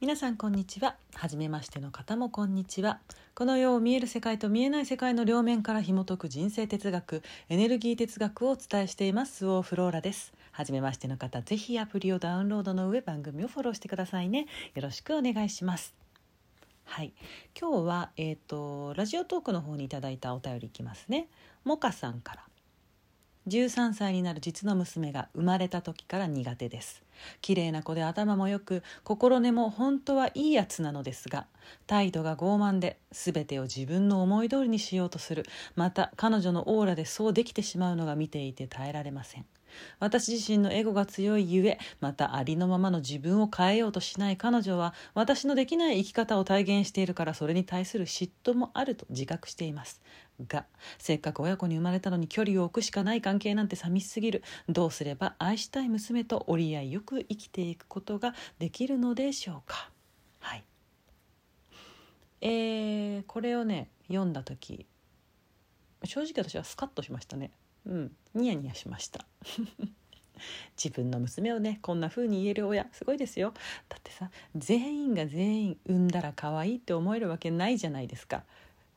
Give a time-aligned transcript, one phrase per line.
[0.00, 0.96] 皆さんこんにちは。
[1.14, 3.00] 初めましての方もこんにちは。
[3.34, 9.40] この世を見える世界と見えない世界の両面から紐解く人生哲学エネルギー哲学をお伝えしています。
[9.40, 10.32] スオーフローラです。
[10.52, 14.46] 初めましての方ぜひアプリをダウンロードの上番組をフォローしてくださいね。
[14.74, 15.94] よろしくお願いします。
[16.86, 17.12] はい。
[17.60, 21.28] 今日はえっ、ー、とラジオトークの方にいただいたお便りいきますね。
[21.64, 22.49] モカさんから。
[23.48, 27.02] 13歳になる実の娘が生まれた時から苦手です。
[27.40, 31.46] 綺麗な子で頭もよく心根も本当はいいやつなのですが
[31.86, 35.44] 態度が傲慢で全てを自分の思い通りにしようとする。
[35.74, 39.46] また彼女のオーラでそうできてしまうのが見ていて耐えられません。
[39.98, 50.00] 私自身のエゴが強いゆえまたありのままの自分を変えようとしない彼女は私のできない生き方を体現しているからそれに対する嫉妬もあると自覚しています。
[50.48, 50.66] が
[50.98, 54.42] せっかく親子に生まれたのに距離を置くしかない関係なんて寂しすぎる。
[54.68, 59.90] どうすれば愛したい娘と折り合いよく生きていくことができるのでしょうか。
[60.40, 60.64] はい。
[62.42, 64.86] えー、これをね読んだ時
[66.04, 67.50] 正直私はスカッとしましたね。
[67.86, 68.12] うん。
[68.34, 69.26] ニヤニヤしました。
[70.82, 73.52] 自分の娘をねこんな風に言える親すごいですよ。
[73.88, 78.44] だってさ全員が全員産んだら可愛いって思えるわけないじゃないですか。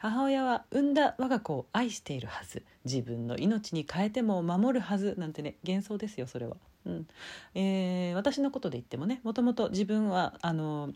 [0.03, 2.63] 母親は産んだ我が子を愛しているはず。
[2.83, 5.15] 自分の命に変えても守るはず。
[5.17, 6.57] なんてね幻想ですよそれは。
[6.85, 7.07] うん。
[7.55, 10.91] えー、私のことで言ってもねもともと自分はあの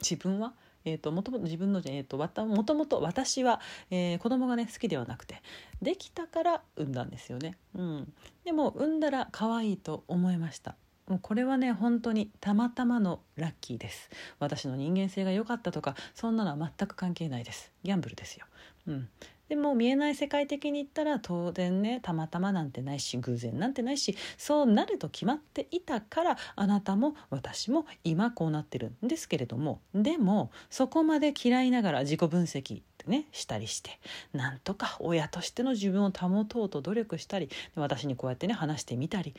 [0.00, 0.52] 自分は？
[0.84, 3.60] えーと、もともと自分の、えーと、ともともと私は、
[3.92, 5.40] えー、子供がね好きではなくて
[5.80, 8.12] できたから産んだんですよね、うん、
[8.44, 10.74] でも産んだら可愛いと思いました。
[11.08, 14.08] もうこれはね本当にたまたまのラッキーです。
[14.38, 17.72] 私の人間性が良かったとかそんなのは全く関係ないです。
[17.82, 18.46] ギャンブルですよ、
[18.86, 19.08] うん、
[19.48, 33.98] でも見えない世界的に言ったら当然ねたまたまなんてないし偶然なんてないしそうなると決まっていたからあなたも私も今こうなってるんですけれどもでもそこまで嫌いながら自己分析ねしたりして
[34.32, 39.34] なんとか親としての自分を保とうと努力したり私にこうやってね話してみたり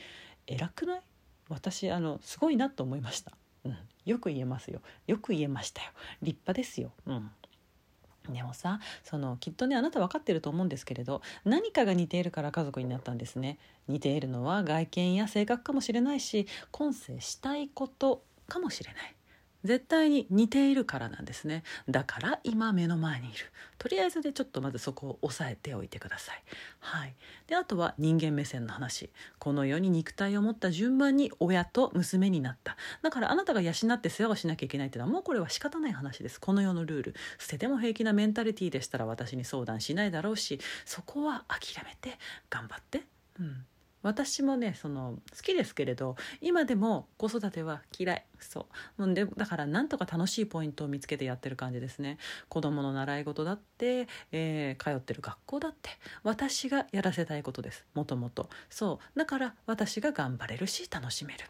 [0.47, 1.01] 偉くない？
[1.53, 3.31] 私あのすごいなと思いました、
[3.65, 4.81] うん、よく言えますよ。
[5.07, 5.91] よく言えましたよ。
[6.21, 7.31] 立派ですよ、うん、
[8.29, 13.57] でもさそのきっとねあなた分かってると思うんですけれど何かが似ているから家族になったんですね。
[13.87, 19.15] 似ているのは外見や性格かもしれないし今世したいことかもしれない。
[19.63, 21.63] 絶対に似ているからなんですね。
[21.89, 23.37] だから今目の前にいる。
[23.77, 26.43] とりあえずでちょっとまずそこを押さえておいてください。
[26.79, 27.15] はい。
[27.47, 29.09] であとは人間目線の話。
[29.39, 32.77] この世に肉体を持った順番に親と娘になった。
[33.01, 36.39] だからあなたが養って世話をしなきゃいけないっていうのはもうこれは仕方ない話です。
[36.39, 37.15] この世のルール。
[37.37, 42.17] 捨てても平気なメンタリティーでしたら私に相談しないだろうしそこは諦めて
[42.49, 43.03] 頑張って。
[43.39, 43.65] うん。
[44.03, 48.25] 私もねその好きですけれど今でも子育ては嫌い。
[48.39, 48.67] そ
[48.99, 49.13] う。
[49.13, 52.17] でだからなんとか楽しいポイントを見つけてやってる感じですね。
[52.49, 55.89] 子供の習い事だって、えー、通ってる学校だって
[56.23, 57.85] 私がやらせたいことです。
[57.93, 58.49] もともと。
[58.69, 59.17] そう。
[59.17, 61.45] だから私が頑張れるし楽しめる。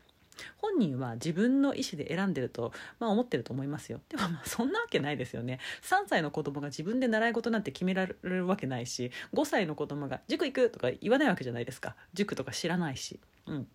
[0.57, 13.19] 本人は自分の意思で選んでると、まあ、思ってると思いますよでもまあそんなわけないですよね3歳の子供が自分で習い事なんて決められるわけないし5歳の子供が「塾行く!」とか言わないわけじゃないですか塾とか知らないし。
[13.47, 13.67] うん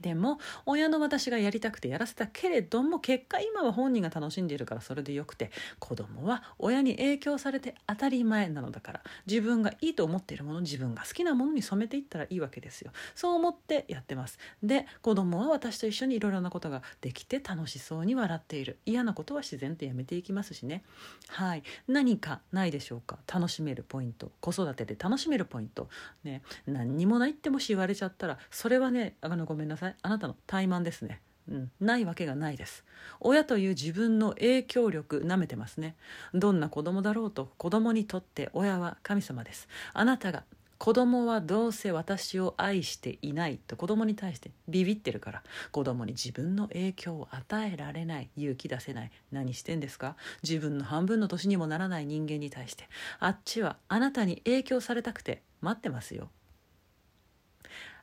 [0.00, 12.92] でも親の私がやりたくてやらせたけれども結果今は本人が楽しんでいるからそれでよくて子供は親に影響されて当たり前なのだから自分がいいと思っているもの自分が好きなものに染めていったらいいわけですよ。
[13.14, 14.38] そう思ってやってます。
[14.62, 18.78] で子供は私と一緒にいろいろなことができて楽しそうに笑っている。
[18.86, 20.84] 嫌なことは自然とやめていきますしね。
[21.28, 21.62] はい。
[21.88, 23.18] 何かないでしょうか？
[23.32, 24.30] 楽しめるポイント。
[24.40, 25.88] 子育てで楽しめるポイント。
[26.24, 26.42] ね。
[26.66, 29.87] 何にもないってもし言われちゃったらそれはねあのごめんなさい。
[30.02, 31.20] あなたの怠慢ですね。
[31.50, 32.84] うん、ないわけがないです。
[33.20, 35.96] 親という自分の影響力なめてますね。
[36.34, 39.66] どんな子供だろうと子供にとって親は神様です。
[39.94, 40.44] あなたが
[40.76, 49.10] 子供はどうせ私を愛していないと子供に対してビビってるから子供に自分の影響を与えられない勇気出せない。
[49.32, 50.16] 何してんですか？
[50.42, 52.88] 自分の半分の年にもならない人間に対して。
[53.20, 56.28] あっちはあなたに影響されたくて待ってますよ。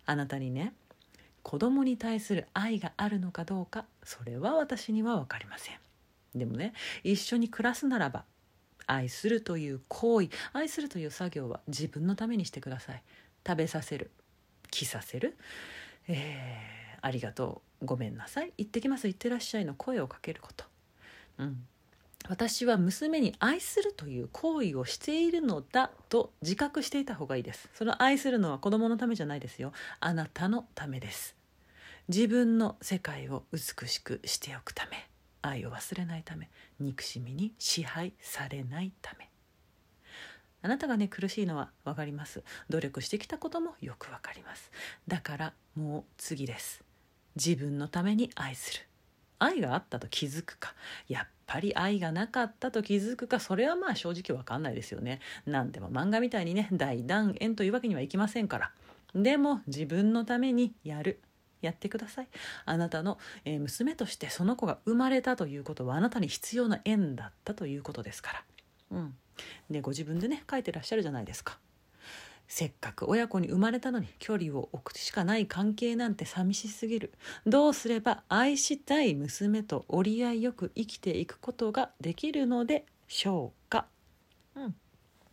[0.08, 0.74] あなたにね
[1.46, 5.76] 子供に対する愛があるのかどうかそれは私には分かりません。
[6.34, 8.24] でもね一緒に暮らすならば
[8.88, 13.04] 愛するという行為愛するという作業は自分のためにしてください。
[13.46, 14.10] 食べさせる
[14.72, 15.38] 着させる、
[16.08, 18.52] えー、ありがとうごめんなさい。
[18.58, 20.66] 行ってきます行ってらっしゃいの声をかけること、
[21.38, 21.64] うん、
[22.28, 27.70] 私は娘に愛するという行為をしているのだと自覚していた方がいいです。
[27.74, 29.72] その愛するのは子供のためじゃないですよ。
[30.00, 31.36] あなたのためです。
[32.08, 35.10] 自分の世界を美しくしておくため。
[35.42, 36.50] 愛を忘れないため。
[36.80, 39.30] 憎しみに支配されないため。
[40.62, 42.44] あなたがね苦しいのは分かります。
[42.70, 44.72] 努力してきたこともよく分かります。
[45.08, 46.84] だからもう次です。
[47.36, 48.82] 自分のために愛する。
[49.38, 50.74] 愛があったと気づくか。
[51.08, 55.20] やっぱり愛がなかったと気づくかそれはまあ正直わかんないですよね。
[55.46, 58.72] 何でも漫画みたいにね大団円というわけにはいきませんから。
[59.14, 61.22] でも自分のためにやる。
[61.62, 62.28] やってください。
[62.66, 68.44] あなたの、え娘としてその子が生まれたということはあなたに必要な縁だったということですから。
[68.92, 69.16] うん。
[69.70, 71.58] でご自分でね書いてらっしゃるじゃないですか。
[72.48, 77.14] せっかく親子に生まれたのに距離を置くしかない関係なんて寂しすぎる。
[77.46, 83.88] どうすれば愛したい娘と折り合いよく生きていくことができるのでしょうか？
[84.56, 84.76] うん。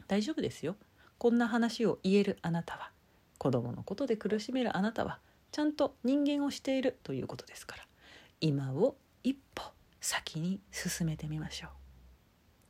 [0.08, 0.76] 大丈夫ですよ。
[1.18, 2.90] こんな話を言えるあなたは。
[3.38, 5.18] 子供のことで苦しめるあなたは
[5.50, 7.86] ちゃんと人間をしているということですから。
[8.40, 9.62] 今を一歩
[10.00, 11.70] 先に進めてみましょう。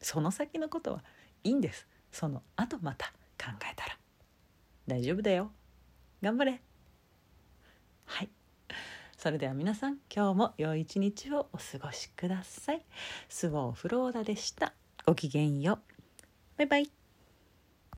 [0.04, 1.04] その先のことは
[1.44, 1.86] いいんです。
[2.10, 3.06] その後また
[3.38, 3.96] 考えたら。
[4.86, 5.52] 大丈夫だよ。
[6.22, 6.60] 頑張れ。
[8.04, 8.30] はい。
[9.16, 12.84] それでは皆さん今日も良い一日をお過ごしください。
[13.28, 14.74] スウォーフローラでした。
[15.06, 15.78] ごきげんよう。
[16.58, 17.01] バイバイ。